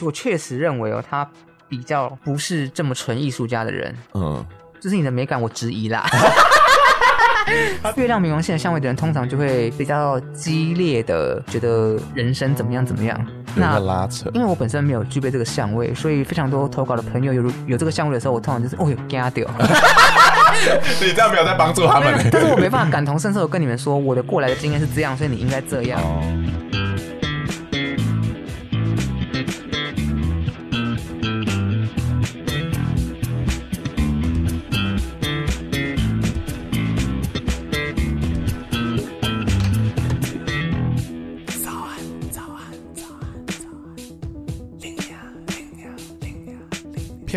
[0.00, 1.28] 我确实认为哦，他
[1.68, 3.94] 比较不是这么纯艺术家的人。
[4.14, 4.44] 嗯，
[4.80, 6.06] 这是你的美感，我质疑啦。
[7.96, 13.26] 月亮冥王星的相位的人，通常就会比较激烈的觉得人生怎么样怎么样。
[13.54, 19.46] 那拉扯，因为我本身没有具备这个相位，所以非常多投稿的朋友有有这个相位的时候，我通常就是哦哟惊掉。
[21.02, 26.00] 你这样没有在帮助他们， 但是我没办法感同身受的跟你们说，我的过来的经验是这样，所以你应该这样。
[26.00, 26.22] 哦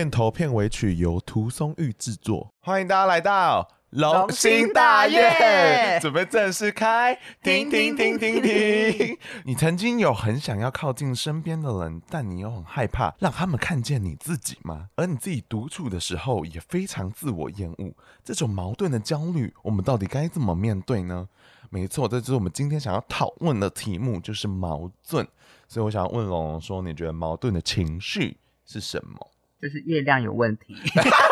[0.06, 9.18] 片头片尾曲由涂松玉制作，欢迎大家来到龙兴大院，准备正式开，停停停停停。
[9.46, 14.90] 你曾经有很想要靠近身边的人，但你又很害怕让他们看见你自己吗？
[14.96, 17.92] 而你自己独处的时候也非常自我厌恶，
[18.24, 21.28] 这种矛盾的焦虑，我们到底该怎么面对呢？
[21.72, 25.28] 没错，这就是我们今天想要讨论的题目，就是矛盾。
[25.68, 29.32] 所以我想要问龙龙说，你觉得矛盾的情绪是什么？
[29.66, 30.76] 就是月亮有问题，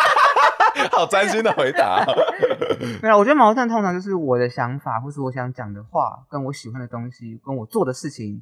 [0.92, 2.04] 好专心的回答。
[3.00, 8.42] 没有，我觉得矛盾通常就是我的想法，或是我想讲的话，跟我喜欢的东西，跟我做的事情，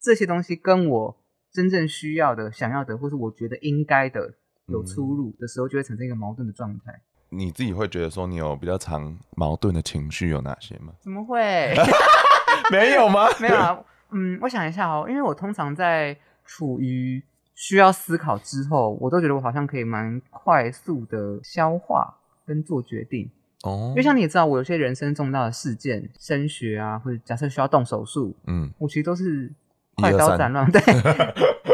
[0.00, 1.16] 这些东西跟我
[1.52, 4.34] 真正需要的、想要的，或是我觉得应该的
[4.66, 7.00] 有出入的时候，就会产生一个矛盾的状态。
[7.30, 10.92] 你自己会觉得说，你有比较常矛盾的情绪有哪些吗？
[11.00, 11.74] 怎么会？
[12.70, 13.26] 没有吗？
[13.40, 13.76] 没有啊。
[14.12, 17.20] 嗯，我想一下哦，因为我通常在处于。
[17.56, 22.14] 需要思考之后，我都觉得我好像可以蛮快速的消化
[22.46, 23.28] 跟做决定
[23.62, 23.88] 哦。
[23.88, 29.50] 因为像你也知道，我有些人生重大的事件，升学啊，或者假设需要动手术，嗯，我其实都是
[29.96, 30.80] 快刀斩乱， 对，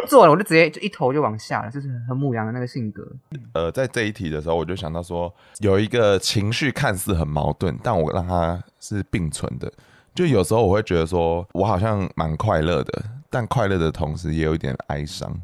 [0.06, 3.04] 做了我就直接就一头就往下了，就是很牧羊的那个性格。
[3.52, 9.70] 呃，在这一题的时候，我就想到说，有一个情绪看似很矛盾，但我让它是并存的。
[10.14, 15.34] 就有时候我会觉得说，我好像蛮快乐的，但快乐的同时也有一点哀伤。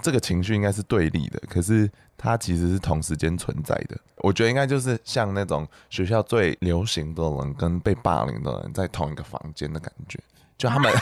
[0.00, 3.96] 这个情绪应该是对立的，可是它其实是同时间存在的。
[4.16, 10.18] 我觉得应该就是像那种学校最流行的人跟被霸凌的人在同一个房间的感觉，
[10.58, 10.92] 就他们。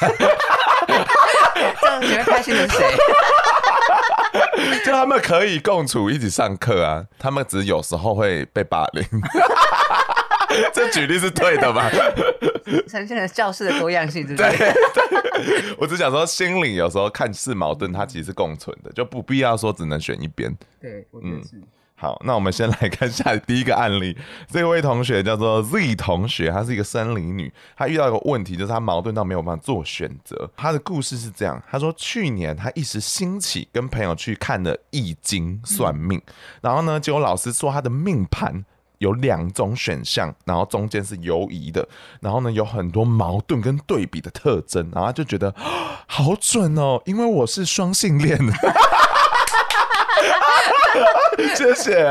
[1.80, 2.96] 这样你会开心的是谁？
[4.86, 9.04] 就他们可以共处一起上课啊，他们只是有时候会被霸凌。
[10.74, 11.90] 这举例是对的吧？
[12.88, 14.56] 呈现了教室的多样性，对不对？
[14.58, 20.54] 对， 我只想说，心灵有时候看似矛盾，它其实是共存的，就不必要说只能选一边。
[20.80, 21.60] 对，我觉得是。
[22.00, 24.16] 好，那我们先来看下第一个案例。
[24.52, 30.48] 这位同学叫做 Z 同学，她是一个生理女，她遇到一个问题，就是她矛盾到没有办法做选择。
[30.56, 38.64] 她的故事是这样：她说，去年她一时兴起，跟朋友去看了《易经》算命，嗯、然后呢，结果老师说她的命盘。
[38.98, 41.88] 有两种选项，然后中间是犹疑的，
[42.20, 45.54] 然后呢，有很多矛盾跟对比的特征，然后就觉得
[46.06, 48.38] 好准哦，因为我是双性恋。
[51.56, 52.02] 谢谢。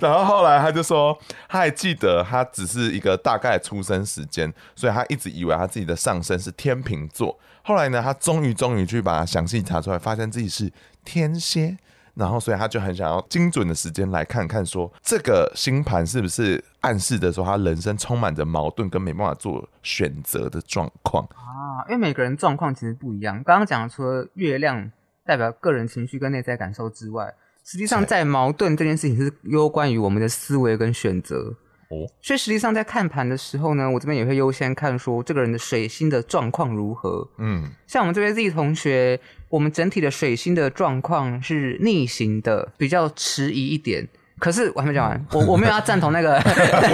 [0.00, 1.16] 然后后来他就说，
[1.48, 7.38] 他还记得他只是一个大概出生时间，所以他一直以为他自己的上升是天秤座。
[7.62, 10.72] 后来呢，他终于终于去把它详细查出来，发现自己是
[11.04, 11.76] 天蝎。
[12.16, 21.84] 然后，所以他就很想要精准的时间来看看，说这个星盘是不是暗示的说他人生充满着矛盾跟没办法做选择的状况啊？
[21.88, 23.36] 因为每个人状况其实不一样。
[23.44, 24.90] 刚刚讲的除了月亮
[25.26, 31.54] 代表个人情绪跟内在感受之外，实际上在矛盾这件事情是攸关于我们的思维跟选择。
[31.88, 37.28] 哦，所以实际上在看盘的时候呢，我这边也会优先看说这个人的水星的状况如何。
[37.38, 44.08] 嗯，像我们这边 Z 同学，我们整体的水星的状况是逆行的，比较迟疑一点。
[44.38, 46.42] 可是我还没讲完，我我没有要赞同那个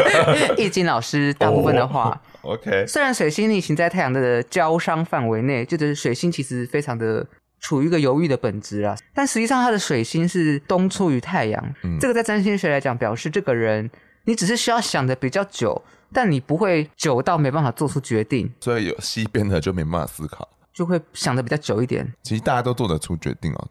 [0.59, 2.21] 易经老师大部分的话。
[2.43, 7.27] Oh, OK，虽然水星逆行在太阳的交商范围内，就是水星其实非常的
[7.61, 11.75] 处于一个犹豫的本质啊，但实际上它的水星是东出于太阳。
[11.83, 13.91] 嗯，这个在占星学来讲，表示这个人。
[14.25, 15.83] 你只是需要想的比较久，
[16.13, 18.53] 但你不会久到没办法做出决定。
[18.61, 20.49] 所以有西边的就没办法思考。
[20.73, 22.11] 就会想的比较久一点。
[22.23, 23.69] 其实大家都做得出决定哦。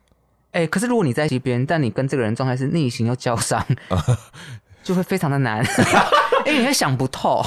[0.51, 3.65] 哎、欸，可是如果你在西边，但你跟这个人状态是逆行又交上，
[4.83, 5.65] 就会非常的难，
[6.45, 7.44] 因为你会想不透。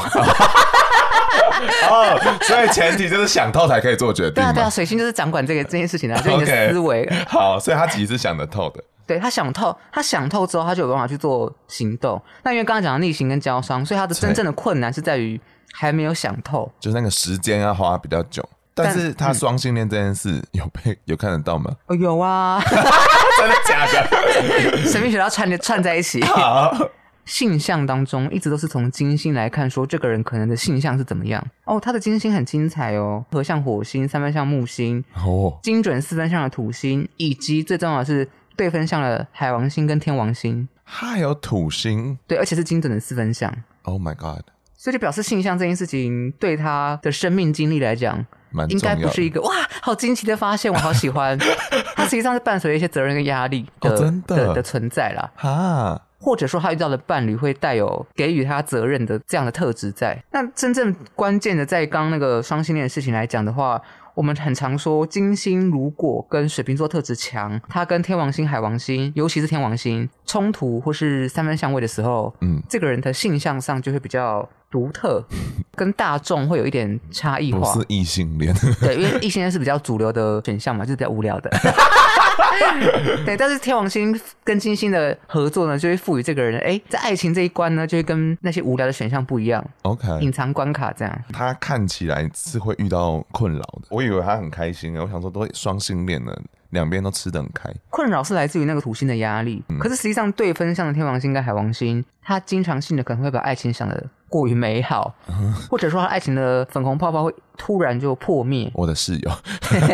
[1.88, 4.34] 哦，所以前提就是想透才可以做决定。
[4.34, 7.06] 对啊，对啊，水星就是掌管这个这件事情的，就你的 思维。
[7.06, 7.28] Okay.
[7.28, 8.82] 好，所以他其实是想得透的。
[9.06, 12.20] 对，他想透，他想透之后，他就有办法去做行动。
[12.42, 15.40] 那因为刚刚讲的逆行跟交伤，所以他的真正的困难是在于
[15.72, 18.48] 还没有想透，就是那个时间要花比较久。
[18.76, 21.70] 但是他双性恋这件事有被有看得到吗？
[21.86, 22.60] 哦，有啊
[23.38, 24.78] 真的假的？
[24.90, 26.20] 神秘学要串串在一起。
[26.24, 26.76] 好，
[27.24, 31.40] 性向当中一直都是从金星来看，说这个人可能的性向是怎么样。
[31.66, 40.68] 哦，他的金星很精彩哦，合像火星，三分像木星，哦，精准四分像的土星，以及最重要的是对分相了海王星跟天王星。
[40.82, 43.52] 还有土星，对，而且是精准的四分相。
[43.82, 44.44] Oh my god！
[44.76, 48.24] 所以就表示性向这件事情对他的生命经历来讲。
[48.68, 49.52] 应该不是一个哇，
[49.82, 51.36] 好惊奇的发现，我好喜欢。
[51.96, 55.28] 它实际上是伴随着一些责任跟压力的、哦、真的，的的存在啦。
[55.34, 60.22] 哈，或者说他遇到的伴侣会带有给予他责任的这样的特质在。
[60.30, 63.82] 那真正关键的，在刚那个双性恋的事情来讲的话，
[64.14, 74.48] 我们很常说金星如果跟水瓶座特质强，他跟天王星、海王星，尤其是天王星冲突或是三分相位的时候，嗯，这个人的性向上就会比较。
[74.70, 75.24] 独特，
[75.76, 77.60] 跟大众会有一点差异化。
[77.60, 81.48] 不是异性恋，对，因为 异性恋是比较主流的选项嘛，就是比较无聊的。
[83.24, 89.64] 对，但是天王星跟金星的合作呢，就会赋予这个人，哎，在爱情这一关呢，就会跟那些无聊的选项不一样。
[89.82, 91.22] OK，隐藏关卡这样。
[91.32, 96.40] 他看起来是会遇到困扰的，我以为他很开心，我想说都双性恋了。
[96.70, 99.62] 两边都吃得很开，困扰是来自于那个土星的压力。
[99.68, 104.04] 嗯、可是实际上，对分相的天王星跟海王星，他经常性的可能会把爱情想得
[104.34, 108.68] 过于美好，嗯、或者说他爱情的粉红泡泡会突然就破灭。
[108.74, 109.30] 我的室友，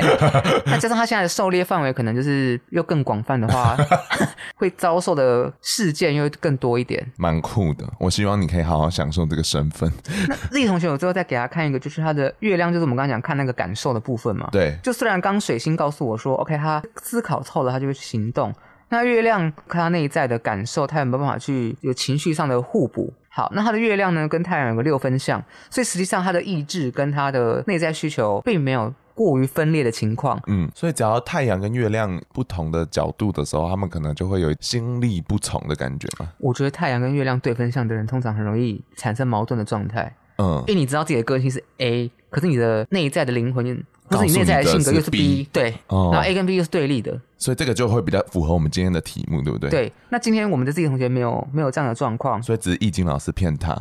[0.65, 3.77] 那加上他现在的狩猎范围可能就是又更广泛的话，
[4.57, 7.07] 会遭受的事件又更多一点。
[7.19, 9.93] 蛮酷的，我希望你可以好好享受这个身份。
[10.27, 14.49] 那丽同学，我最后再给他看一个，就是他的月亮，就是我们刚刚讲看那个感受的部分嘛。
[14.51, 18.55] 对，就虽然刚水星告诉我说，OK，他思考透了，他就会行动。
[18.89, 23.13] 那月亮看他内在的感受，他有没有办法去有情绪上的互补？
[23.33, 25.41] 好，那他的月亮呢，跟太阳有个六分相，
[25.71, 30.41] 所以实际上他的意志跟他的内在需求并没有过于分裂的情况。
[30.49, 36.29] 嗯，所以只要太阳跟月亮不同的角度的时候，他们可能就会有心力不从的感觉嘛。
[36.39, 40.13] 我觉得太阳跟月亮对分相的人，通常很容易产生矛盾的状态。
[40.39, 43.85] 嗯，因为你知道自己的个性是 A，可是你的内在的灵魂。
[44.11, 49.71] 不是你内在的性格又是 B，对，哦、然后 A 跟 B 又是对立的，所以这个就会比较符合我们今天的题目，对不对？
[49.71, 53.77] 对，那今天我们的自己同学没有没有这样的状况，所以只是易经老师骗他，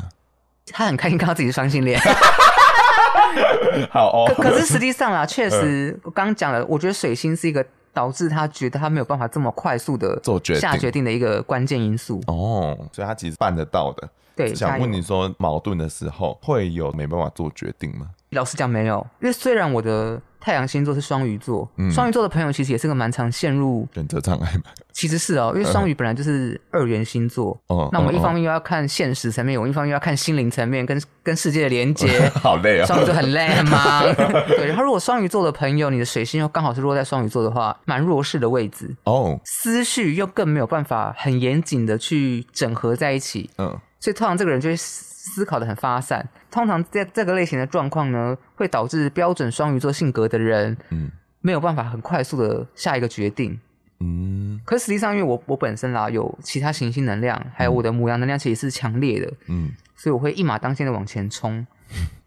[0.67, 1.99] 他很开心看到自己是双性恋。
[3.89, 12.21] 好哦，可可是实际上啊，确实我刚刚讲了，我觉得水星是一个导致他觉得他没有办法这么快速的做决下决定的一个关键因素。
[12.27, 14.07] 哦，所以他其实办得到的。
[14.35, 18.07] 对，想问你说矛盾的时候会有没办法做决定吗？
[18.31, 24.63] 老实讲没有，因为虽然我的太阳星座是双鱼座，嗯、双鱼座的朋友其实也是个蛮常陷入选择障碍嘛。
[24.93, 32.85] 其实是哦，因为双鱼本来就是二元星座， 哦、那我们一方面又要看现实层面，我、哦、一方面又要看心灵层面，跟跟世界的连接， 好累啊、哦！
[32.85, 34.03] 双鱼座很累很忙。
[34.47, 44.75] 对，然后如果双鱼座的朋友，你的水星又刚好是落在双鱼座的话，蛮弱势的位置哦，思绪又更没有办法很严谨的去整合在一起，嗯，所以通常这个人就会。
[45.21, 51.11] 思考的很发散，通常在这个类型的状况呢，会导致标准双鱼座性格的人，嗯，
[51.41, 53.59] 没有办法很快速的下一个决定，
[53.99, 54.61] 嗯。
[54.65, 61.67] 可实际上，因为我我本身啦有其他行星能量，还有我的母羊能量其实是强烈的，嗯，所以我会一马当先的往前冲。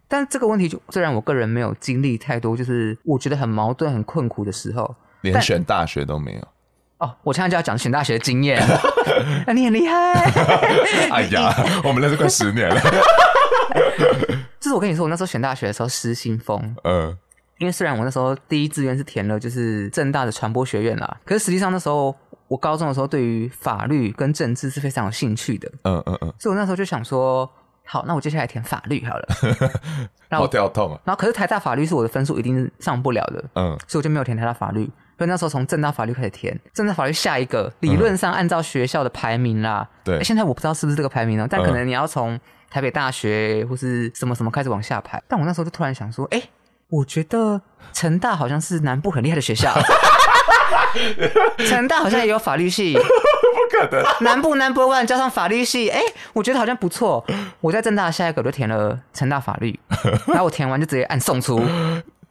[0.06, 6.48] 但这个问题就虽然我个人没有经历太多，就是我觉得很矛盾、很困苦的时候，连选大学都没有。
[7.02, 8.62] 哦，我现在就要讲选大学的经验。
[9.44, 10.12] 啊，你很厉害！
[11.10, 12.80] 哎呀，我们认识快十年了。
[14.60, 16.56] 就是我跟你说，我那时候选大学的时候失心疯。
[16.84, 17.18] 嗯、呃，
[17.58, 22.14] 因为虽然我那时候第一志愿是填了就是正大的传播学院啦，可是实际上那时候
[22.46, 25.68] 我高中的时候对于法律跟政治是非常有兴趣的。
[25.82, 27.50] 嗯嗯嗯，所以我那时候就想说，
[27.84, 29.26] 好，那我接下来填法律好了。
[30.28, 31.00] 然后好跳痛啊！
[31.04, 33.44] 然后可是台大法律是我的分数一定上不了的。
[33.54, 34.88] 嗯，所以我就没有填台大法律。
[35.22, 42.36] 所以那时候从正大法律开始填，正大法律下一个理论上按照学校的排名啦，嗯、对、欸，现在我不知道是不是这个排名哦，但可能你要从
[42.68, 45.22] 台北大学或是什么什么开始往下排。
[45.28, 46.50] 但我那时候就突然想说，哎、欸，
[46.88, 47.62] 我觉得
[47.92, 49.72] 成大好像是南部很厉害的学校，
[51.68, 57.24] 成大好像也有法律系， 不可能，南部 number one 加上法律系，哎、欸，我觉得好像不错。
[57.60, 59.78] 我在正大下一个就填了成大法律，
[60.26, 61.64] 然后我填完就直接按送出。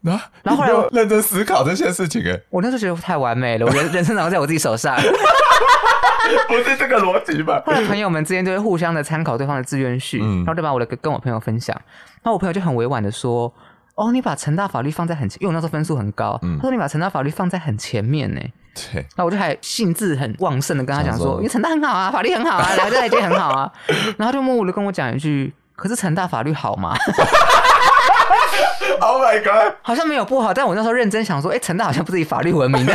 [0.06, 4.96] 啊，然后后来我认真思考这些事情，哎，我那时候觉得太完美了，我人人生掌握在我自己手上，
[6.48, 7.62] 不是这个逻辑吧？
[7.66, 11.76] 后来朋友们之间就会互相的参考对方的志愿序，嗯、然后就把我的跟我朋友分享，
[12.24, 13.54] 然后我朋友就很委婉的说
[13.96, 18.42] ：“哦，你把成大法律放在很前，因为我那时候分数很高，嗯、他说你把成大法律放在很前面呢。”
[18.74, 23.70] 对，那我就还兴致很旺盛的跟他讲说：“因为成大很好啊，法律很好啊，两个在一起很好啊。
[24.18, 26.96] ”然后就默默的跟我讲一句：“可是成大法律好吗？”
[29.00, 29.74] Oh my god！
[29.82, 32.94] 好像没有不好，但我那时候认真想说，哎、欸，成大好像不是以法律闻名的。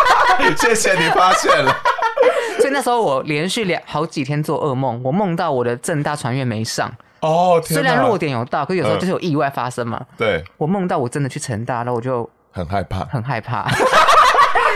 [0.58, 1.74] 谢谢你发现了。
[2.58, 6.90] 所以那时候我连续两好几天做噩梦，我梦到我的正大传阅没上。
[7.20, 9.98] 哦，虽然落点有到，可有时候就是有意外发生嘛。
[10.00, 13.66] 嗯、对，我梦到我真的去成大，然后我就很害怕，很害怕。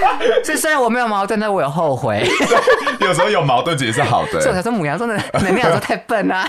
[0.45, 2.26] 所以虽然我没有矛盾，但我有后悔。
[3.00, 4.41] 有时候有矛盾其实是好的。
[4.41, 6.47] 所以我才说母羊座的能量都太笨啊！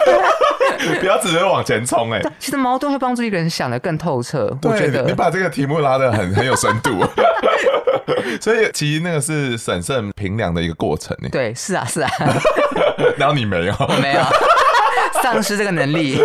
[1.00, 2.22] 不要只是往前冲哎。
[2.40, 4.56] 其实矛盾会帮助一个人想得更透彻。
[4.64, 7.04] 我觉得你把这个题目拉得很很有深度。
[8.42, 11.30] 所以其实那个是审慎评量的一个过程呢。
[11.32, 12.10] 对，是啊，是啊。
[13.18, 14.22] 然后你没有，我没有。
[15.22, 16.20] 丧失这个能力，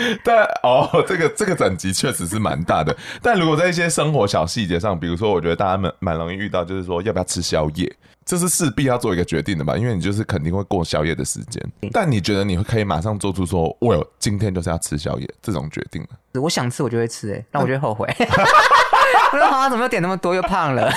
[0.24, 2.96] 但哦，这个这个等级确实是蛮大的。
[3.22, 7.90] 但如果在一些生活小细节上，比如说，我觉得大家蛮蛮容易遇到，就是说要不要吃宵夜，
[8.24, 9.76] 这是势必要做一个决定的吧？
[9.76, 11.62] 因为你就是肯定会过宵夜的时间。
[11.92, 16.02] 但你觉得你会可以马上做出说，我有今天就是要吃宵夜这种决定
[16.32, 16.40] 的？
[16.40, 18.06] 我想吃我就会吃，哎，但我就会后悔。
[19.32, 20.90] 我说好像怎么又点那么多又胖了？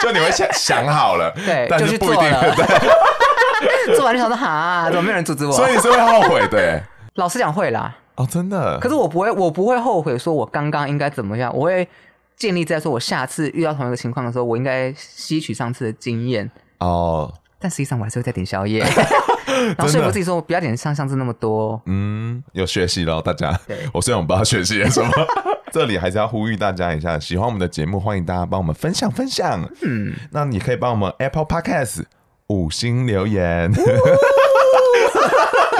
[0.00, 3.94] 就你会想想好了，对，但是不一定对。
[3.94, 5.52] 做完就想说哈，怎么没有人阻止我？
[5.52, 6.82] 所以你是会后悔的。
[7.14, 7.96] 老实讲会啦。
[8.16, 8.78] 哦，真的。
[8.80, 11.54] 可是我不会，我不会后悔，说我刚刚应该怎么样？
[11.56, 11.88] 我会
[12.36, 16.50] 建立在说，我下次遇到同一个情况的时候，我应该吸取上次的经验。
[16.78, 17.32] 哦。
[17.58, 18.80] 但实际上我还是会再点宵夜，
[19.76, 21.78] 然后说服自己说，我不要点像上次那么多。
[21.84, 23.58] 嗯，有学习了，大家。
[23.92, 25.10] 我虽然我不知道学习什么，
[25.70, 29.62] 这里还是要呼吁大家一下，喜欢我们的节目，欢迎大家帮我们分享分享。
[29.82, 32.04] 嗯，那你可以帮我们 Apple Podcast。
[32.48, 33.70] 五星留言，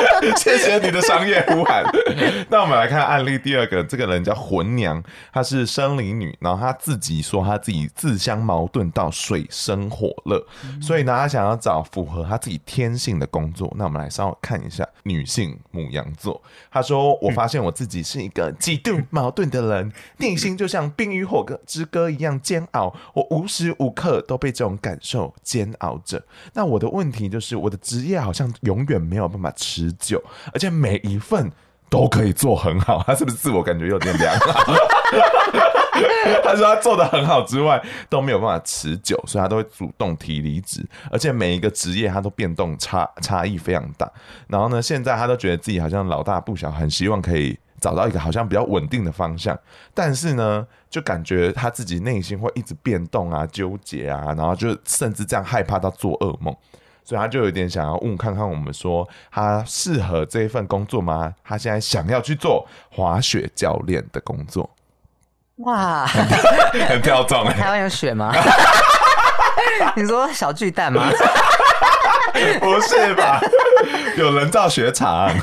[0.37, 1.85] 谢谢你的商业呼喊。
[2.49, 5.03] 那我们来看案例第二个，这个人叫魂娘，
[5.33, 10.45] 她是生理女，然后她自己说她自己自相矛盾到水深火热，
[10.81, 13.73] 所以呢，她想要找符合她自己天性的工作。
[13.77, 16.41] 那我们来稍微看一下女性母羊座，
[16.71, 26.23] 她说：“我发现我自己是一个极度矛盾的人，内心就像《冰与火之歌》一样煎熬，我无时无刻都被这种感受煎熬着。”
[26.55, 31.51] 那我的问题就是，我的职业好像永远没有办法持久，而且每一份
[31.89, 33.03] 都可以做很好。
[33.07, 34.73] 他是不是自我感觉有点良好？
[36.45, 40.87] 他说他做得很好之外都没有办法持久，所以他都会主动提离职。
[41.11, 44.11] 而且每一个职业他都变动差差异非常大。
[44.49, 47.59] 然后呢，现在他都觉得自己好像老大不小，很希望可以。
[47.81, 49.59] 找到一个好像比较稳定的方向，
[49.95, 56.55] 但是呢，就感觉他自己内心会一直变动啊、纠结啊，然后就甚至这样害怕到做噩梦，
[57.11, 61.35] 所以他就有点想要问看看我们说，他适合这一份工作吗？
[61.43, 64.71] 他现在想要去做滑雪教练的工作。
[65.57, 67.53] 哇，很跳重欸。
[67.55, 68.33] 台湾有雪吗？
[69.97, 71.11] 你说小巨蛋吗？
[72.61, 73.41] 不是吧？
[74.17, 75.35] 有人造雪场。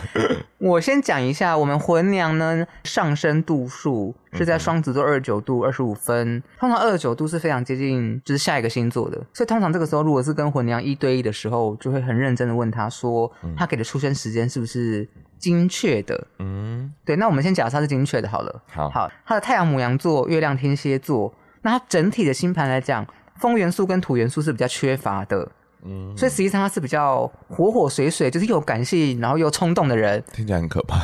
[0.60, 6.42] 我先讲一下，我们魂娘呢，上升度数是在双子座二十九度二十五分。
[6.60, 9.22] 通常二十九度是非常接近，就是下一个星座的。
[9.34, 16.28] 所以通常这个时候，如果是跟魂娘一对一的时候，就会很认真的问他说，他给的出生时间是不是精确的？
[16.40, 17.16] 嗯，对。
[17.18, 18.62] 那我们先假设他是精确的，好了。
[18.66, 25.52] 好，好，他的太阳母羊座，月亮天蝎座，那他整体的星盘来讲，风元素跟土元素是比较缺乏的。
[25.88, 31.00] 嗯，所以实际上他是比较火火水水，就是又感性，然后又冲动的人，听起来很可怕。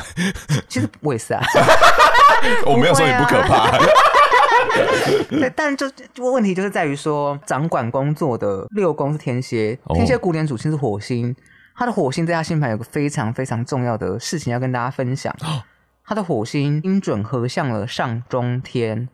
[0.68, 1.42] 其实我也是啊，
[2.66, 3.70] 我没有说你不可怕。
[5.30, 5.86] 对，但就
[6.18, 11.34] 问题就是在于说，掌管工作的六宫是天蝎，天蝎古典主星是火星，
[11.76, 15.34] 他的火星在他星盘有个非常非常重要的事情要跟大家分享。
[16.06, 19.08] 他的火星精准合向了上中天，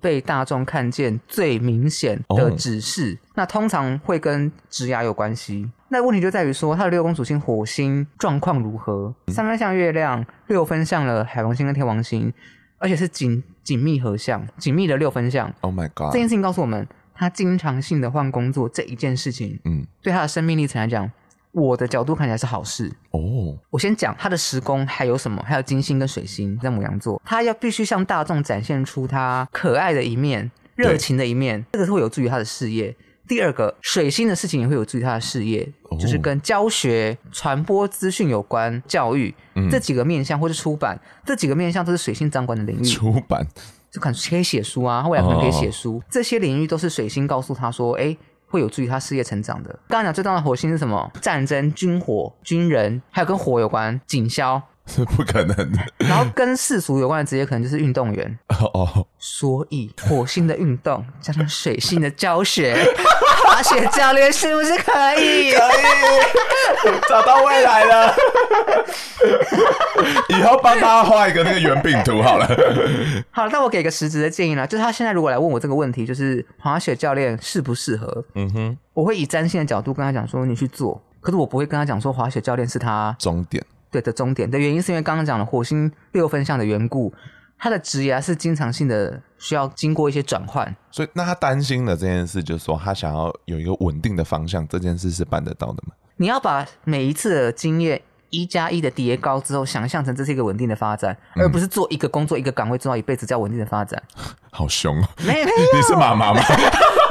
[0.00, 3.18] 被大众看见最明显的指示。
[3.20, 3.30] Oh.
[3.36, 5.70] 那通常会跟职涯有关系。
[5.88, 9.14] 那问题就在于说，他的六宫主星火星状况如何？
[9.28, 12.32] 三分像月亮，六分像了海王星跟天王星，
[12.78, 15.52] 而且是紧紧密合相，紧密的六分相。
[15.60, 16.12] Oh my god！
[16.12, 21.10] 这件事情告诉我们，他经常性的换工作这一件事情，嗯，对他的生命历程来讲。
[21.52, 23.20] 我的角度看起来是好事哦。
[23.20, 23.58] Oh.
[23.70, 25.42] 我先讲他的时宫还有什么？
[25.46, 32.94] 还有金星跟水星在牡羊座，他要必须向大众展现出他可爱的一面、热情的一面，对这个是会有助于他的事业。
[33.28, 42.84] 第二个，水星的事情也会有助于他的事业，哦、就是跟教学、传播资讯有关，教育、嗯、这几个面向，或是出版这几个面向，都是水星掌管的领域。
[42.84, 43.46] 出版
[43.88, 48.16] 就可能可以写书啊，他未来可能可以写书，哦、这些领域都是水星告诉他说，哎，
[48.50, 49.70] 会有助于他事业成长的。
[49.88, 51.10] 刚刚讲最重要的火星是什么？
[51.22, 54.60] 战争、军火、军人，还有跟火有关，警消。
[54.90, 55.78] 是不可能的。
[55.98, 58.38] 然后跟世俗有关的职业，可能就是运动员。
[58.48, 59.06] 哦哦。
[59.18, 62.74] 所以火星的运动加上水星的教学，
[63.46, 65.52] 滑雪教练是不是可以？
[65.52, 67.00] 可以。
[67.08, 68.14] 找到未来了。
[70.30, 72.46] 以后帮他画一个那个圆饼图好了。
[73.30, 78.24] 好了，那我给个实质的建议啦，就是他现在如果来问我这个问题，就是滑雪教练适不适合？
[78.34, 78.78] 嗯哼。
[78.94, 81.00] 我会以占星的角度跟他讲说，你去做。
[81.20, 83.62] 可是我不会跟他讲说滑雪教练是他终点。
[83.90, 87.12] 对的终点的原因是因为刚刚讲了火星六分相的缘故，
[87.58, 95.94] 他的职业是经常性的需要经过一些转换，所以那他担心的这件事就是说他想要有一个稳定的方向，这件事是办得到的吗？
[96.16, 104.02] 你要把每一次的经验一加一的叠高之后，想象成这是一个稳定的发展，嗯、而不是做一个工作一个岗位做到一辈子叫稳定的发展。
[104.52, 105.08] 好凶哦！
[105.18, 106.40] 没没有， 你是妈妈吗？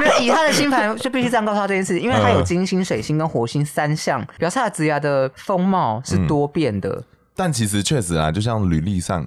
[0.20, 6.88] 以他的星盘就必须这样告诉他这件事，因为他有金星、水星跟火星三项，表示他的职业的风貌是多变的。
[6.90, 7.04] 嗯
[7.36, 9.26] 但其实确实啊，就像履历上，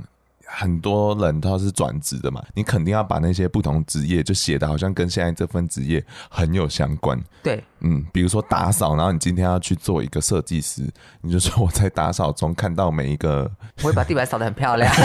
[0.56, 7.20] 很多人都是转职的嘛，你肯定要把那些不同职业就写的好像跟现在这份职业很有相关。
[7.42, 10.84] 对，嗯，比如说打扫，然后你今天要去做一个设计师，
[11.22, 13.50] 你就说我在打扫中看到每一个，
[13.82, 14.94] 我会把地板扫得很漂亮。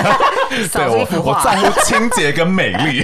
[0.73, 3.03] 对，我我在乎清洁跟美丽，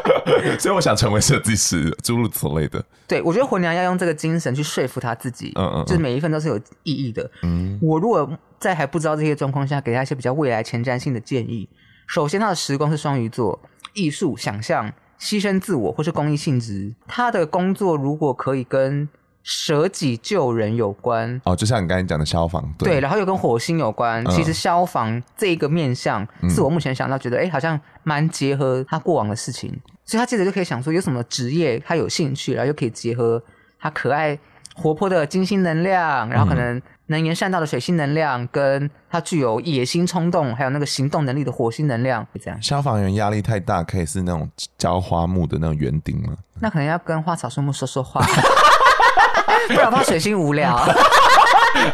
[0.60, 2.84] 所以我想成为设计师，诸如此类的。
[3.06, 7.30] 对，我觉得火娘要用这个精神去说服他自己，嗯，嗯嗯，就是每一份都是有意义的。
[7.42, 8.28] 嗯，我如果。
[8.58, 11.68] 在还不知道这些状况下，给他一些比较未来前瞻性的建议。
[12.06, 13.60] 首先，他的时光是双鱼座，
[13.92, 16.94] 艺术、想象、牺牲自我或是公益性质。
[17.06, 19.08] 他的工作如果可以跟
[19.42, 24.24] 舍己救人有关，哦，就像你刚才讲的消防，对，对，然后又跟火星有关。
[24.24, 29.70] 嗯、其实消防这一个面向，是我目前想到觉得，哎、嗯，好像蛮结合他过往的事情，
[30.04, 33.42] 所以他接着就可以想说，有什么职业他有兴趣，然后又可以结合
[33.78, 34.38] 他可爱
[34.74, 36.80] 活泼的金星能量，然后可能。
[37.08, 42.62] 能言善道的水星能量，跟他具有野心冲动，还有那个行动能力的火星能量，这样。
[42.62, 46.34] 消防员压力太大，可以是那种浇花木的那种园丁吗？
[46.60, 48.20] 那可能要跟花草树木说说话，
[49.68, 50.76] 不然怕水星无聊。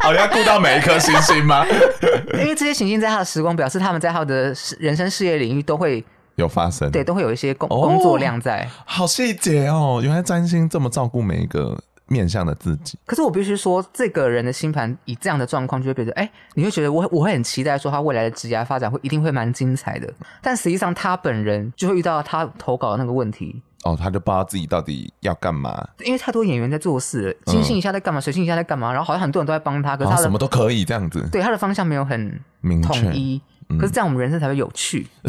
[0.00, 1.64] 好， 要顾到每一颗星星吗？
[2.34, 6.04] 因为这些行星在他的时光，表示他们在他的人生事业领域都会
[6.36, 8.68] 有发生，对，都会有一些工、哦、工作量在。
[8.84, 11.78] 好细节哦，原来占星这么照顾每一个。
[12.06, 20.12] 面向的自己，可是我必须说，这个人的星盘以这样的状况，就会变得，哎，你会觉得我我会很期待说他未来的职业发展会一定会蛮精彩的。
[20.42, 23.62] 但实际上他本人就会遇到他投稿的那个问题。
[23.84, 31.26] 哦，他就不知道自己到底要干嘛，因为太多演员在做事了，金星一下在干嘛，水星一下在干嘛，然后好像很多人都在帮他，可是他什么都可以这样子。
[31.30, 33.40] 对，他的方向没有很明确统一。
[33.78, 35.06] 可是这样，我们人生才会有趣。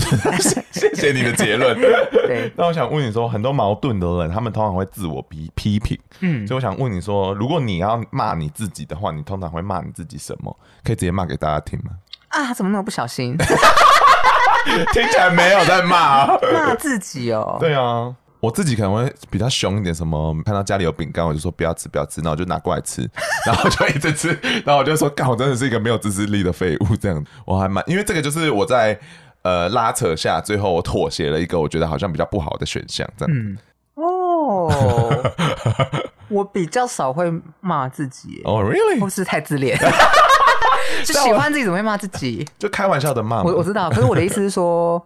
[0.72, 1.76] 谢谢你的结论。
[1.80, 5.98] 对，那我想问你说，很多矛盾的人，他们通常会自我批批评。
[6.22, 10.56] 嗯，所以我想问你说，如果你要骂你自己的话，你通常会骂你自己什么？
[10.84, 11.92] 可以直接骂给大家听吗？
[12.30, 13.36] 啊，怎么那么不小心？
[14.94, 17.58] 听起来没有在骂啊， 骂自己哦。
[17.60, 18.14] 对啊。
[18.46, 23.02] 我自己可能会比较凶一点，什么看到家里有饼干，我就说不要吃，不要吃，然后我就拿过来吃，
[23.44, 27.26] 然后就一直吃，然后我就说，干，我真的是一个没有自制力的废物，这样。
[27.44, 29.00] 我还蛮，因为这个就是我在
[29.42, 33.36] 呃拉扯下，最后我妥协了一个我觉得好像比较不好的选项，这样。
[33.36, 33.58] 嗯，
[33.96, 35.32] 哦，
[36.30, 39.00] 我比较少会骂自己，哦、oh,，really？
[39.00, 39.76] 或是太自恋，
[41.04, 42.48] 就喜欢自己怎么会骂自己？
[42.60, 43.42] 就开玩笑的骂。
[43.42, 45.04] 我我知道，可是我的意思是说，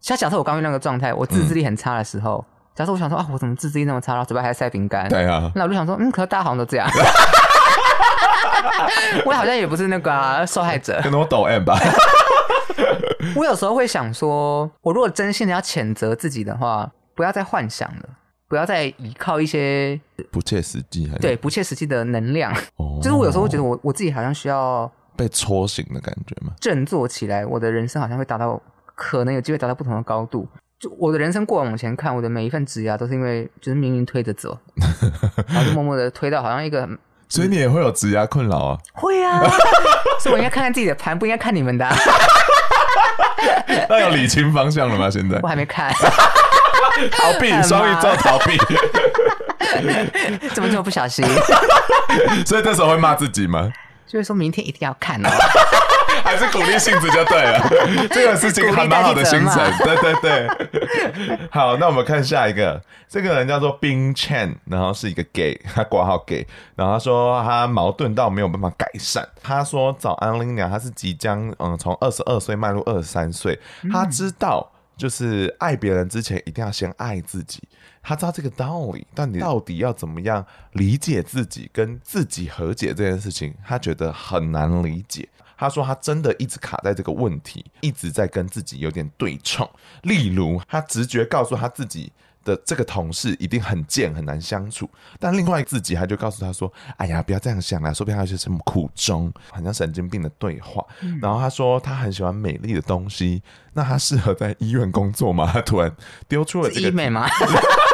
[0.00, 2.44] 像假设我刚刚那个状态，我自制力很差的时候。
[2.72, 5.06] 嗯假设我想说啊，我怎么自制力那么差，然后嘴巴还塞饼干？
[5.08, 6.88] 对啊，那我就想说，嗯，可是大家好像都这样，
[9.26, 11.78] 我好像也不是那个、啊、受害者，可能我抖 M 吧。
[13.36, 18.08] 我有时候会想说，我如果真心的要谴责自己的话，不要再幻想了，
[18.48, 22.50] 不要再依靠一些不切实际，对不切实际的能量。
[22.76, 28.58] 哦，就是我有时候会觉得我我自己好像需要被戳醒的感觉嘛，振作起来，我的人生好像会达到，
[28.94, 30.48] 可能有机会达到不同的高度。
[30.80, 34.58] 就我的人生过往往前看，我的每一份职业都是因为就是命运推着走，
[35.46, 36.88] 然后就默默的推到好像一个，
[37.28, 38.78] 所以你也会有职业困扰啊？
[38.94, 39.42] 会啊，
[40.18, 41.94] 所以我应该看看自己的盘，不应该看你们的、啊。
[43.90, 45.10] 那有理清方向了吗？
[45.10, 45.92] 现在我还没看，
[47.12, 48.56] 逃避双鱼座逃避，
[50.54, 51.22] 怎么这么不小心？
[52.46, 53.70] 所以这时候会骂自己吗？
[54.06, 55.28] 就是说明天一定要看哦。
[56.22, 58.08] 还是鼓励性质就对了。
[58.10, 61.38] 这个事情还蛮好的行程，对对对。
[61.50, 69.26] 好，那我们看下一个，这个人叫做冰 Chen，然后是一个 gay，他挂号 gay，然后他说他矛盾到没有办法改善。
[69.42, 73.58] 他说早安林娘，他是即将嗯从二十二岁迈入二十三岁，
[73.92, 77.62] 他知道就是爱别人之前一定要先爱自己。
[78.02, 85.28] 他知道这个道理，但你到底要怎么样理解自己，跟自己和解这件事情，他觉得很难理解。
[85.60, 89.68] 他说他真的一直卡在这个问题，一直在跟自己有点对冲。
[90.04, 92.10] 例如，他直觉告诉他自己
[92.42, 100.82] 的这个同事一定很贱，很难相处，但另外自己他就告诉他说：“哎呀，不要这样想啦，说不定他是什么苦衷，很像神经病的对话。
[101.02, 103.42] 嗯”然后他说他很喜欢美丽的东西，
[103.74, 105.50] 那他适合在医院工作吗？
[105.52, 105.94] 他突然
[106.26, 107.28] 丢出了这个医美吗？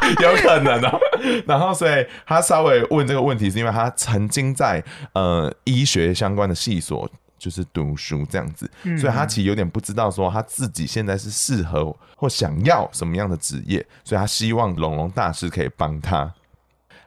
[0.22, 1.00] 有可能哦，
[1.46, 4.82] 然后所以他稍微问这个问题，是因为他曾经在
[5.12, 7.08] 呃医学相关的系所
[7.38, 16.32] 就是读书这样子，所以他其实有点不知道说他自己现在是适合或想要什么样的职业，所以他希望龙龙大师可以帮他。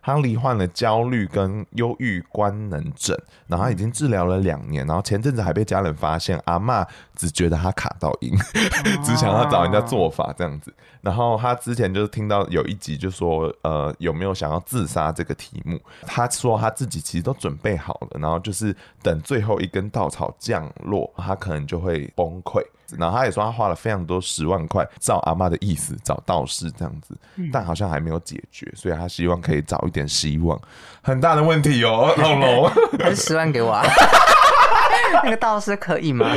[0.03, 6.85] 他罹患了焦虑跟忧郁官能症，然后已经治疗了两年，然后前阵子还被家人发现，阿嬷
[7.15, 8.37] 只觉得他卡到阴，
[9.01, 10.73] 只想要找人家做法这样子。
[11.01, 15.79] 然后他之前就是听到有一集就说，呃，有没有想要自杀这个题目？
[16.05, 22.61] 他说他自己其实都准备好了，然后就是等最后一根稻草降落，他可能就会崩溃。
[22.97, 27.17] 然后他也说他花了非常多十万块，照阿妈的意思找道士这样子，
[27.51, 30.59] 但好像还没有解决，所以他希望可以找一点希望。
[31.01, 32.69] 很大的问题哦，老龙，
[32.99, 33.83] 还是十万给我啊？
[35.23, 36.27] 那个道士可以吗？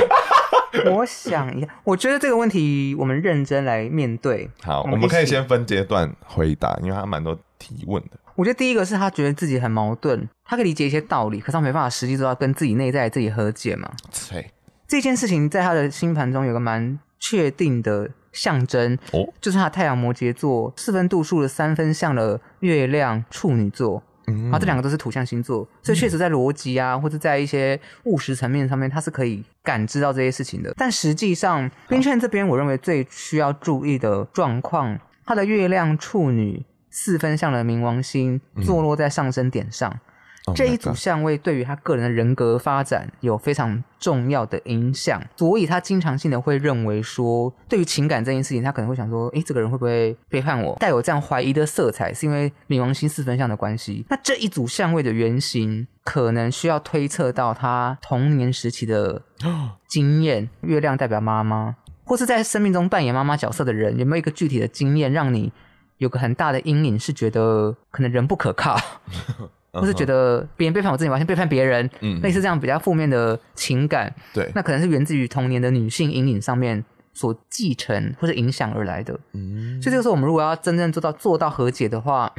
[0.90, 4.48] 我想一下，我觉得这个问题我们认真来面对。
[4.62, 8.10] 好，我们可以先分阶段回答，因为他蛮多提问的。
[8.34, 13.90] 我觉得第一个是他觉得自己很矛盾，他可以理解一些道理，可是他没办法实际做到跟自己内在自己和解嘛。
[14.30, 14.50] 对，
[14.86, 24.02] 这件事情在他的星盘中有个蛮确定的象征，哦，就是他太阳摩羯座四分度数的三分像的月亮处女座。
[24.26, 30.74] 然后这两个都是土象星座，所以确实在逻辑啊，或者在一些务实层面上面，他是可以感知到这些事情的。
[30.76, 39.96] 但实际上，冰圈这边，我认为最需要注意的状况，他的月亮处女四分相的冥王星坐落在上升点上。
[40.54, 50.76] 这一组相位对于他个人的人格发展有非常重要的影响，所以他经常性的会认为说，对于情感这件事情，他可能会想说，诶，这个人会不会背叛我？
[50.78, 54.06] 带有这样怀疑的色彩，是因为冥王星四分相的关系。
[54.08, 59.22] 那这一组相位的原型，可能需要推测到他童年时期的
[59.88, 60.48] 经验。
[60.62, 65.52] 月亮代表妈妈，或是在生命中扮演妈妈角色的人，有没有一个具体的经验，让你
[65.98, 68.78] 有个很大的阴影，是觉得可能人不可靠？
[69.80, 82.32] 或是觉得别人背叛我自己，我先背叛别人，嗯，类似这样比较负面的情感，对，那可能是源自于童年的女性阴影上面所继承或者影响而来的，嗯，所以这个时候我们如果要真正做到做到和解的话，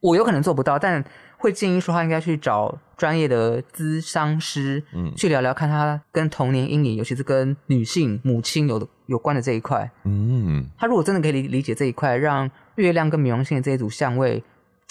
[0.00, 1.04] 我有可能做不到，但
[1.38, 14.42] 会建议说他应该去找专业的咨商师，嗯，去聊聊看他跟童年阴影，尤其是跟女性母亲有有关的这一块，嗯，他如果真的可以理理解这一块，让月亮跟冥王星的这一组相位。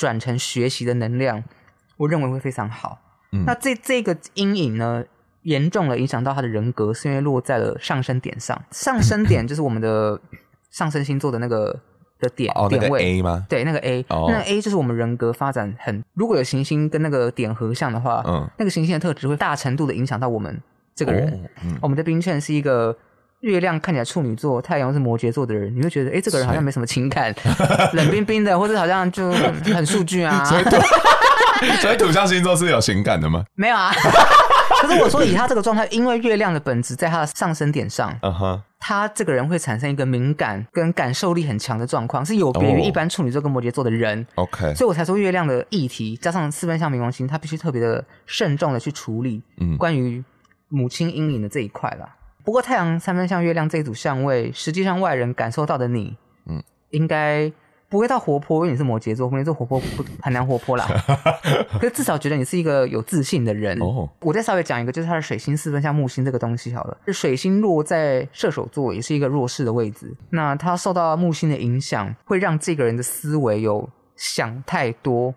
[0.04, 1.42] 转成学习的能量，
[1.96, 3.00] 我认为会非常好。
[3.32, 5.02] 嗯、那这这个阴影呢，
[5.44, 8.62] 严重的影响到他的人格，是因为落在了上升点上。
[8.70, 10.20] 上升点就是我们的
[10.72, 11.80] 上升星座的那个
[12.20, 13.46] 的点、哦、点位、那个、A 吗？
[13.48, 16.04] 对，那个 A，、哦、那个 A 就是我们人格发展很。
[16.16, 20.62] 如果有行星跟那个点合相的话，嗯，那个行星的特质会大程度的影响到我们
[20.94, 21.32] 这个人。
[21.32, 22.98] 哦嗯、我们的冰券是一个。
[23.44, 27.34] 月亮看起来处女座，太阳是摩羯座的人，你会觉得，哎、欸，这个人好像没什么情感，
[27.94, 30.44] 冷冰冰的，或者好像就很数据啊。
[30.48, 30.64] 所以，
[31.84, 33.44] 所以土象星座是有情感的吗？
[33.56, 33.92] 没有啊。
[34.82, 44.26] 可是我说，以他这个状态，因为月亮的本质在他的上升点上，嗯哼，他这个人会产生一个敏感跟感受力很强的状况，是有别于一般处女座跟摩羯座的人。
[44.36, 44.76] OK，、oh.
[44.76, 50.24] 所以我才说月亮的议题加上四分相冥王星，他必须特别的慎重的去处理，嗯，关于
[50.70, 52.10] 母亲阴影的这一块啦。
[52.44, 57.52] 不过太阳三分像月亮这一组相位，实际上外人感受到的你，嗯，应该
[57.88, 60.86] 不会到活泼，因为你是摩羯座，摩羯座活泼不很难活泼啦。
[61.80, 63.80] 可是至少觉得你是一个有自信的人。
[63.80, 66.98] 哦，我再稍微讲一个，就是他的水星四分像木星这个东西好了。
[67.06, 70.14] 这水星落在射手座，也是一个弱势的位置。
[70.32, 75.34] 那他受到木星的影响，会让这个人的思维有想太多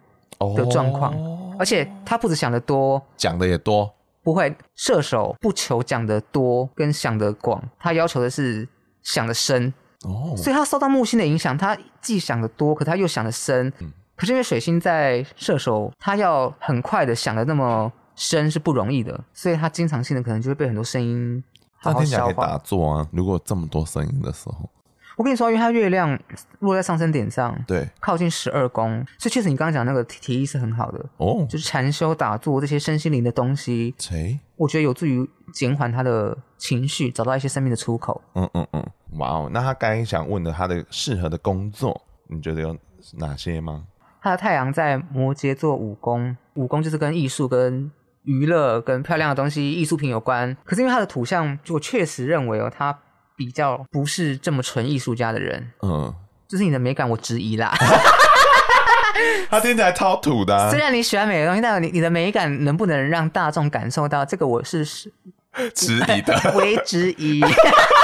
[0.57, 3.93] 的状况，哦，而且他不止想得多，讲的也多。
[4.27, 8.69] 不会，射手不求讲的多跟想的广，他要求的是
[9.01, 9.73] 想的深。
[10.03, 13.73] 哦，所以他受到木星的影响，他既想的多，可他又想的深。
[13.79, 21.41] 嗯，可是因为水星在射手，他要很快的想的那么深是不容易的，所以他经常性的可能就会被很多声音
[21.79, 22.49] 好好消化。
[22.49, 23.07] 打坐啊！
[23.13, 24.69] 如果这么多声音的时候，
[25.17, 26.19] 我跟你说，因为它月亮
[26.61, 34.39] 落在上升点上，对，靠近十二宫，所以确实你刚刚讲那个提议是很好的哦，就是禅修、打坐这些身心灵的东西，谁？
[34.57, 38.21] 我觉得有助于减缓他的情绪，找到一些生命的出口。
[38.35, 38.87] 嗯嗯嗯，
[39.19, 39.51] 哇哦！
[39.53, 42.77] 那他刚才想问的，他的适合的工作，你觉得有
[43.19, 43.85] 哪些吗？
[44.21, 47.91] 他的太阳在摩羯座五宫，五宫就是跟艺术、跟
[48.25, 50.55] 娱乐、跟漂亮的东西、艺术品有关。
[50.65, 52.99] 可是因为他的土象，就我确实认为哦，他
[53.37, 55.71] 比较不是这么纯艺术家的人。
[55.83, 56.15] 嗯，
[56.49, 57.73] 就是你的美感，我质疑啦。
[59.49, 60.71] 他听起来超土的啊。
[60.71, 64.25] 虽然你喜欢美的东西，但你你的美感能不能让大众感受到？
[64.25, 67.41] 这个我是质疑的， 为质疑。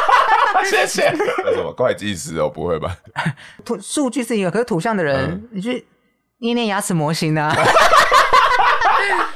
[0.71, 1.11] 谢谢。
[1.45, 2.49] 那什么会计师哦？
[2.49, 2.97] 不会吧？
[3.65, 5.87] 土数据是一个，可是土象的人，嗯、你去。
[6.39, 7.55] 捏捏牙齿模型啊，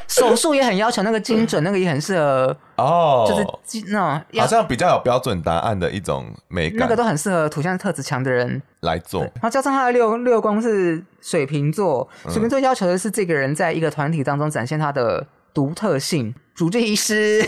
[0.09, 8.61] 手术也很要求那个精准， 那个也很适合哦，就是那种好像比较有标准答案的一种美感，那个都很适合土象特质强的人。
[8.81, 9.23] 来做。
[9.23, 17.45] 然后加上他的六六宫是水瓶座，水瓶座要求的是这个人在一个团体当中展现他的独特性，主治医师，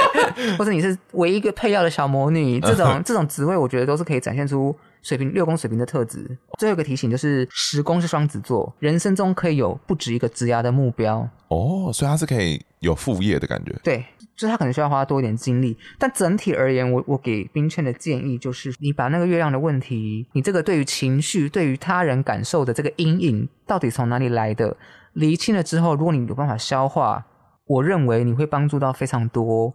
[0.58, 4.74] 或者你是唯一一个配药的小魔女，这种这种职位，我觉得都是可以展现出。
[5.02, 13.74] 水瓶六宫水瓶的特质，最后一个提醒就是十宫是双子座，人生中可以有不止一个职涯的目标哦，所以他是可以有副业的感觉。
[13.82, 14.04] 对，
[14.36, 24.76] 就是他可能需要花多一点精力，但整体而言，我我给冰圈的建议就是，你把那个月亮的问题，你这个对于情绪、对于他人感受的这个阴影，到底从哪里来的，
[25.14, 27.24] 厘清了之后，如果你有办法消化，
[27.66, 29.74] 我认为你会帮助到非常多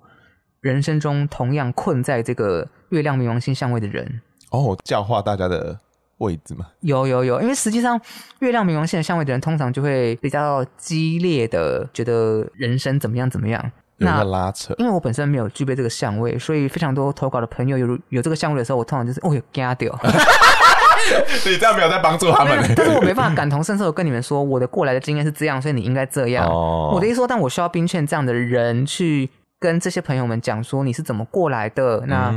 [0.62, 4.22] 人生中同样困在这个月亮冥王星相位的人。
[4.54, 5.76] 哦，教化大家的
[6.20, 6.68] 位置嘛？
[6.82, 8.00] 有有有，因为实际上
[8.40, 14.76] 月亮冥王星的相位的人，通常就会比较激烈的觉得人生怎么样怎么样，有一个拉扯。
[14.78, 20.00] 因为我本身没有具备这个相位，所以非常多投稿的朋友有有这个相位的时候，我通常就是哦哟惊掉。
[21.46, 26.48] 你这样没有在帮助他们，但是我没办法感同身受的跟你们说，我的过来的经验是这样，所以你应该这样。
[26.48, 29.30] 哦，我的意思说，但我需要冰劝这样的人去。
[29.64, 32.30] 跟这些朋友们讲说你是怎么过来的，那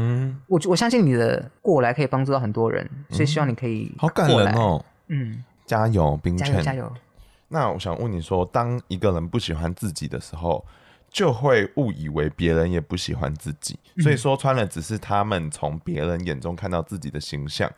[0.46, 6.92] 我我相信你的过来可以帮助到很多人，所以希望你可以好感人哦，嗯，加油，冰泉，加油，加油。
[7.48, 10.64] 那我想问你说，当一个人不喜欢自己的时候，
[11.10, 17.68] 就会误以为别人也不喜欢自己，所以说穿了只是他们从别人眼中看到自己的形象。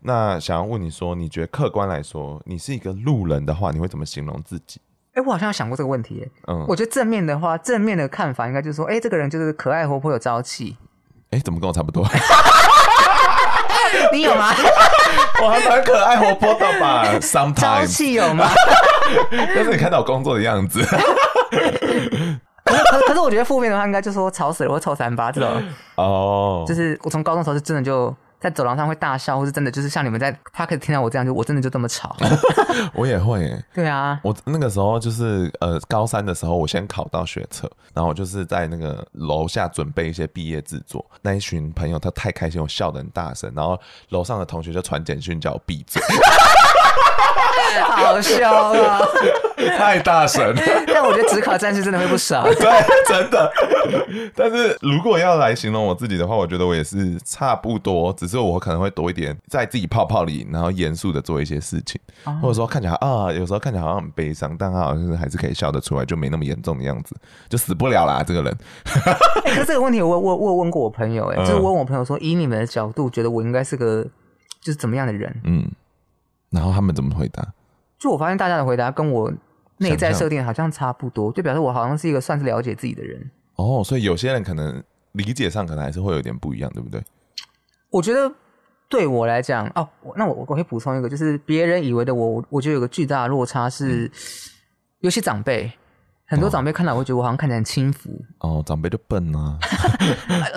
[0.00, 4.80] 那想要问你说，你觉得客观来说，你是一个路人的话，你会怎么形容自己？
[5.18, 6.24] 哎，我好像有想过这个问题。
[6.46, 10.76] 嗯，我觉得正面的话，正面的看法应该就是说，哎，这个人就是可爱、活泼、有朝气。
[11.30, 12.06] 哎，怎么跟我差不多？
[14.12, 14.52] 你有吗？
[15.42, 17.04] 我还蛮可爱、活泼的吧？
[17.20, 17.54] Sometimes。
[17.54, 18.48] 朝气有吗？
[19.30, 20.80] 但是你看到我工作的样子。
[20.84, 20.96] 可
[22.76, 25.50] 是，可是，我觉得负面的话，应该就是说吵死了，或臭三八这种。
[25.96, 26.64] 哦。
[26.68, 28.14] 就是我从高中的时候就真的就。
[28.40, 32.16] 在走廊上会大笑，或是真的就是像你们在，他可以听到我这样，就我真的就这么吵。
[32.94, 41.04] 我也会耶，对啊，我那个时候就是呃高三的时候，我先考到学测，然后我就是在那个楼下准备一些毕业制作。
[41.22, 43.78] 那一群朋友他太开心，我笑得很大声，然后
[44.10, 46.00] 楼上的同学就传简讯叫我闭嘴。
[47.82, 49.00] 好笑啊！
[49.76, 50.54] 太大声。
[50.86, 52.44] 但我觉得纸考战士真的会不少。
[52.54, 52.54] 对，
[53.06, 53.52] 真的。
[54.34, 67.16] 但是如果要来形容我自己的话，我觉得我也是差不多，只是我可能会多一点在自己泡泡里，然后严肃的做一些事情，哦、或者说看起来啊，有时候看起来好像很悲伤，但他好像是还是可以笑得出来，就没那么严重的样子，
[67.48, 68.56] 就死不了啦，这个人。
[69.44, 74.04] 欸、可是这个问题我，我我我问过我朋友、欸，哎、嗯，就是我问我朋友说，以你们的角度，觉得我应该是个
[74.60, 75.34] 就是怎么样的人？
[75.44, 75.68] 嗯，
[76.50, 77.46] 然后他们怎么回答？
[77.98, 79.32] 就我发现大家的回答跟我
[79.78, 83.30] 内在设定好像差不多，就表示我好像是一个算是了解自己的人。
[83.56, 87.02] 哦，所以有些人可能理解上可能还是会有点不一样，对不对？
[87.90, 88.30] 我觉得
[88.88, 94.10] 对我来讲，哦，那我我可以补充一个，就是别人以为的我，我觉得有个巨大的落差是，嗯、
[95.00, 95.72] 有些长辈，
[96.26, 98.10] 很多长辈看到我会觉得我好像看起来很轻浮。
[98.40, 99.58] 哦，长辈就笨啊，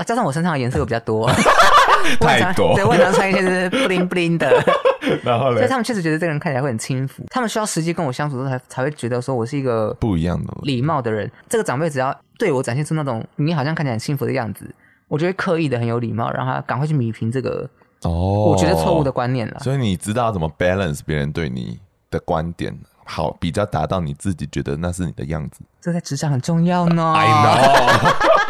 [0.05, 1.27] 加上我身上的颜色又比较多，
[2.19, 4.51] 太多，对，我经常穿一些是 bling bling 的。
[5.24, 11.30] 然后嘞，所以他们确实觉得这个人看起来会很轻浮，他们需要实际跟我相处的时候才才会觉得说我是一个不一样的礼貌的人。
[11.50, 14.74] 这个长辈只要对我展现出那种你好像看起来很幸福的样子，
[15.08, 17.68] 我就会刻意的很有礼貌，让他赶快去弥平这个
[18.04, 19.60] 哦，我觉得错误的观念了。
[19.60, 25.62] 所以你知道怎么 balance 别人对你的观点，好比较达到你自己觉得那是你的样子。
[25.82, 27.14] 这在职场很重要呢。
[27.16, 28.32] I know。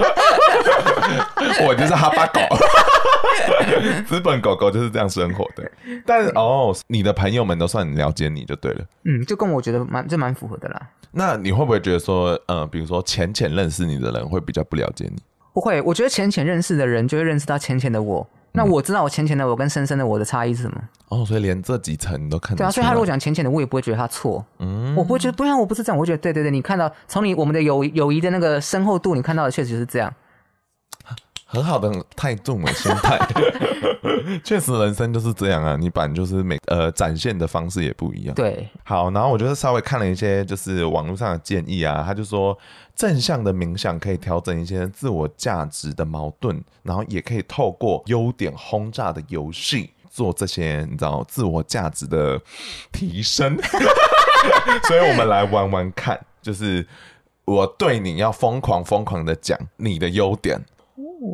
[1.68, 2.40] 我就是哈巴狗，
[4.08, 5.70] 资本狗狗就是这样生活的。
[6.06, 8.86] 但哦，你的朋友们都算很了解你就对了。
[9.06, 10.82] 嗯，就跟我觉得蛮就蛮符合的啦。
[11.12, 15.22] 那你会不会觉得说，呃，比如说浅浅认识你的人会比较不了解你？
[15.54, 18.26] 不会，我觉得浅浅认识的人就会认识到浅浅的我。
[18.54, 20.82] 那我知道我浅浅的我跟深深的我的差异是什么？
[21.08, 22.58] 哦，所以连这几层你都看到。
[22.58, 24.46] 对啊，所以他如果讲浅浅的，我也不会觉得他错。
[24.60, 30.14] 嗯，我不会觉得不然我不是这样，我会觉得对对对，你看到从你我们的友友谊的那个深厚度，你看到的确实是这样。
[31.52, 33.20] 很好的态度嘛，心态。
[34.44, 38.34] 确实，人生就是这样啊，你本来就是每呃展现的方式也不一样。
[38.34, 42.58] 对，好，然后我就是稍微看了一些就是网络上的建议啊，他就说
[42.96, 52.40] 正向的冥想可以调整一些自我价值的矛盾，然后也可以透过优点轰炸的游戏做这些你知道自我价值的
[52.92, 53.58] 提升。
[54.88, 56.88] 所以我们来玩玩看，就是
[57.46, 60.60] 我对你要疯狂疯狂的讲你的优点。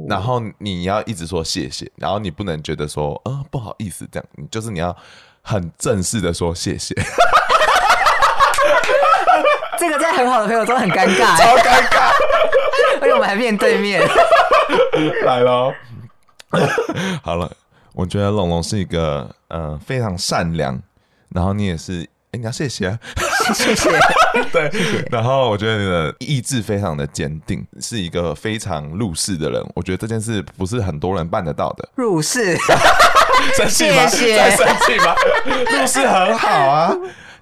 [0.08, 4.96] 然后你要一直说谢谢，然后你不能觉得说呃不好意思这样，就是你要
[5.42, 6.96] 很正式的说谢谢。
[9.80, 12.12] 这个在很好的朋友中很尴尬， 超尴尬，
[13.00, 14.02] 而且我们还面对面。
[15.24, 15.72] 来喽，
[17.24, 17.52] 好了，
[17.94, 20.82] 我觉得龙龙是一个呃非常善良，
[21.30, 22.02] 然后你也是，
[22.32, 23.00] 哎，你要谢谢啊。
[23.54, 23.90] 谢谢。
[24.52, 24.72] 对，
[25.12, 29.64] 然后我觉得你的意志非常的坚定，是一个非常入世的人。
[29.76, 31.90] 我觉得这件事不是很多人办得到的。
[31.96, 32.58] 入世，
[33.56, 34.06] 生气吗？
[34.08, 35.16] 在生气吗？
[35.72, 36.96] 入世很好啊，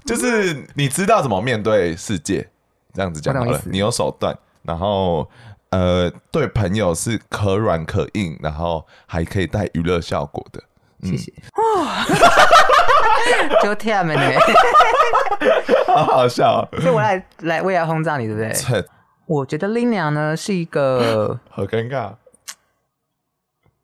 [0.05, 2.47] 就是你知道怎么面对世界，
[2.93, 3.61] 这样子讲好了。
[3.65, 5.29] 你有手段，然后
[5.69, 10.61] 呃，对朋友是可软可硬，然后还可以带娱乐效果的。
[11.03, 11.31] 谢谢。
[11.57, 12.05] 哇，
[13.63, 14.37] 就天啊，妹妹。
[15.87, 18.85] 好好笑，喔，所以我来来为了轰炸你，对不对？
[19.25, 22.15] 我觉得 Linia 呢是一个 好尴尬。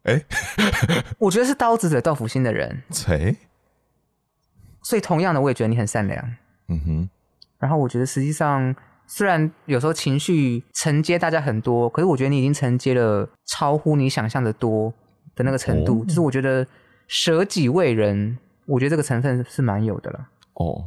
[0.04, 0.26] 哎，欸，
[1.20, 2.84] 我觉得是刀子嘴豆腐心的人。
[2.90, 3.36] 切，
[4.84, 6.36] 所以同样的，我也觉得你很善良。
[6.68, 7.10] 嗯哼。
[7.60, 8.76] 然后我觉得实际上，
[9.06, 14.92] 虽然有时候情绪承接大家很多，可是我觉得你已经承接了超乎你想象的多
[15.36, 16.02] 的那个程度。
[16.02, 16.66] 哦，就是我觉得
[17.08, 18.38] 舍己为人，
[18.72, 20.20] 我觉得这个成分是蛮有的了。
[20.54, 20.86] 哦。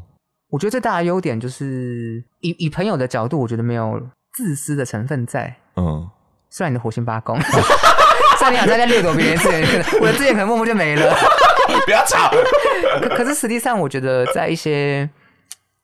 [0.51, 4.01] 我觉得最大的优点就是以以朋友的角度，我觉得没有
[4.33, 5.53] 自私的成分在。
[5.77, 6.09] 嗯，
[6.49, 7.37] 虽然你的火星八宫，
[8.39, 11.13] 虽然你好像在掠夺别人资源， 我的资源可能默默就没了。
[11.87, 12.31] 不要吵。
[13.03, 15.09] 可可是实际上，我觉得在一些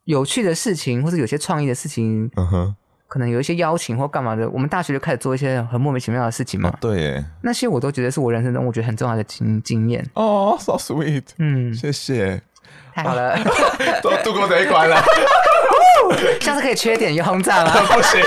[0.05, 2.77] 有趣的事情，或者有些创意的事情，嗯哼，
[3.11, 6.73] 可能有一些邀请或干嘛的，我们大学就开始做一些很莫名其妙的事情嘛。
[6.81, 10.09] 对耶，那些我都觉得是我人生中我觉得很重要的经经验。
[10.15, 11.25] 哦，so sweet。
[11.39, 12.41] 嗯，谢谢。
[12.95, 13.37] 太好了，
[14.01, 15.03] 都度过这一关了。
[16.41, 17.73] 下次可以缺点又轰炸吗。
[17.91, 18.23] 不行，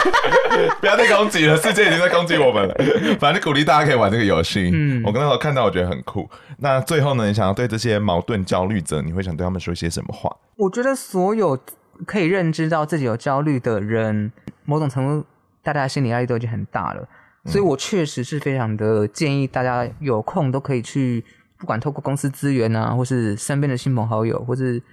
[0.80, 2.76] 不要再攻击了，世界已经在攻击我们了。
[3.20, 4.70] 反正鼓励大家可以玩这个游戏。
[4.74, 6.30] 嗯，我刚刚看到，我觉得很酷。
[6.58, 10.34] 那最后呢，你想要对这些矛盾焦虑者，你会想对他们说些什么话？
[10.56, 11.60] 我觉得所有
[12.06, 14.32] 可以认知到自己有焦虑的人，
[14.66, 15.28] 某种程度
[15.62, 17.08] 大家的心理压力都已经很大了。
[17.46, 21.24] 所以我确实是非常的建议大家有空都可以去。
[21.56, 24.84] 不管透过公司资源啊，或是身边的亲朋好友，或是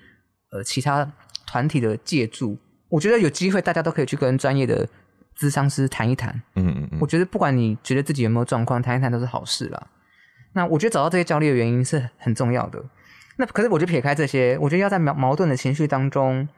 [0.52, 1.10] 呃其他
[1.44, 2.56] 团体的借助，
[2.88, 4.88] 我觉得有机会大家都可以去跟专业的
[5.36, 6.32] 咨商师谈一谈。
[6.54, 9.84] 嗯嗯嗯，我觉得不管你觉得自己有没有状况，谈一谈都是好事啦。
[10.52, 12.80] 那我觉得找到这些焦虑的原因是很重要的。
[13.36, 16.48] 那可是我就撇开这些，我觉得要在矛矛盾的情绪当中，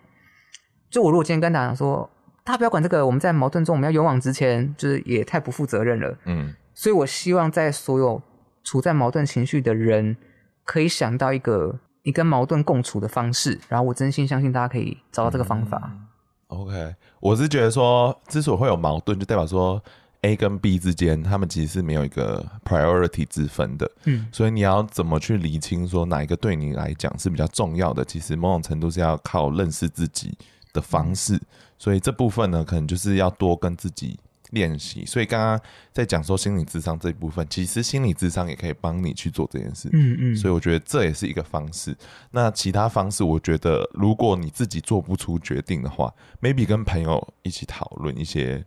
[0.90, 2.10] 就我如果今天跟大家说，
[2.44, 6.16] 大家不要管这个，我们在矛盾中我们要勇往直前，就是也太不负责任了。
[6.24, 8.22] 嗯，所以我希望在所有。
[8.64, 10.16] 处在矛盾情绪的人，
[10.62, 15.82] 可以想到一个你跟矛盾共处的方式，然后我真心相信大家可以找到这个方法。
[15.92, 16.06] 嗯、
[16.46, 19.82] OK，我是觉得说，之所以会有矛盾，就代表说
[20.20, 23.90] A 跟 B 之间，他们其实是没有一个 priority 之分的。
[24.04, 28.04] 嗯，所以你要怎么去厘清说哪一个对你来讲是比较重要的？
[28.04, 30.38] 其实某种程度是要靠认识自己
[30.72, 31.36] 的方式。
[31.82, 34.18] 嗯、所以这部分呢，可能就是要多跟自己。
[34.52, 35.58] 练习，所以刚刚
[35.94, 39.88] 在讲说心理智商这一部分，其实心理智商也可以帮你去做这件事。
[39.94, 41.96] 嗯嗯，所以我觉得这也是一个方式。
[42.32, 48.62] 那其他方式，我觉得如果你自己做不出决定的话，maybe 跟朋友一起讨论一些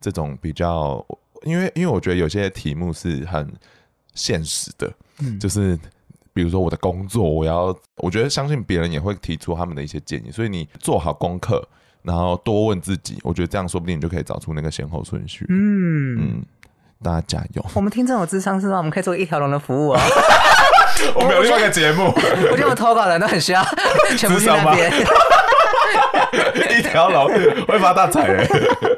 [0.00, 1.04] 这种比较，
[1.42, 3.52] 因为因为我觉得有些题目是很
[4.14, 5.76] 现实的，嗯，就是
[6.32, 11.68] 比如说我的工作，我要，我觉得相信别人也会提出他们的一些建议，所以你做好功课。
[12.04, 15.44] 然后多问自己，我觉得这样说不定你就可以找出那个先后顺序。
[15.48, 16.42] 嗯嗯，
[17.02, 17.64] 大家加油！
[17.74, 18.76] 我们听这种智商是吗？
[18.76, 20.00] 我们可以做一条龙的服务啊！
[21.16, 22.04] 我们有另外一个节目，
[22.52, 23.64] 我觉得我投稿的人都很需要，
[24.16, 24.92] 全部去那边。
[26.78, 27.28] 一条龙
[27.66, 28.48] 会发大财哎。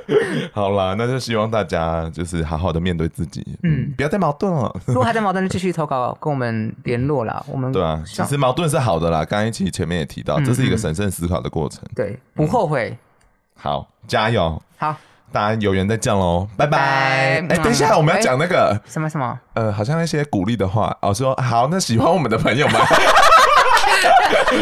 [0.53, 4.75] 好啦，那就希望大家就是好好的面对自己，嗯，不要再矛盾了。
[4.87, 7.45] 如果还在矛盾，就继续投稿跟我们联络啦。
[7.51, 9.25] 我们对啊，其实矛盾是好的啦。
[9.25, 11.83] 刚刚一期前面也提到，这是一个审慎思考的过程。
[11.95, 12.97] 对，不后悔。
[13.57, 14.63] 好，加油。
[14.79, 14.95] 好，
[15.33, 16.79] 大家有缘再见喽，拜拜。
[16.79, 19.39] 哎，等一下，我们要讲那个什么什么？
[19.55, 20.97] 呃，好像那些鼓励的话。
[21.01, 22.81] 哦说好，那喜欢我们的朋友们。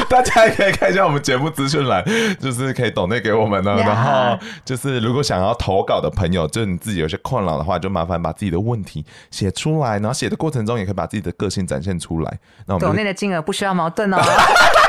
[0.09, 2.05] 大家也可以看一下我们节目资讯栏，
[2.41, 3.75] 就是可以抖内给我们呢。
[3.77, 9.93] 然后就是如果想要投稿的朋友，就你自己有些困扰的话，就麻烦把自己的问题写出来。
[9.99, 12.39] 然后写的过程中也可以把自己的个性展现出来。
[12.67, 14.19] 那我们抖内的金额不需要矛盾哦，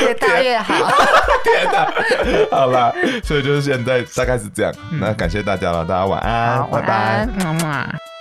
[0.00, 0.74] 越 大越好。
[1.44, 1.92] 天哪，
[2.50, 4.72] 好了，所以就是现在大概是这样。
[5.00, 8.11] 那感谢大家了，大家晚安，好拜拜，晚安。